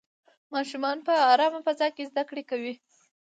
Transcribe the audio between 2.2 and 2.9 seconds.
کړې کوي.